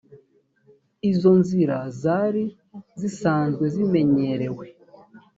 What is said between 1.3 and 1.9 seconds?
nzira